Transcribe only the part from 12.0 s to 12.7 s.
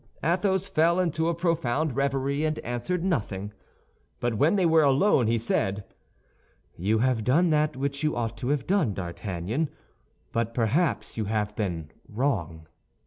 wrong."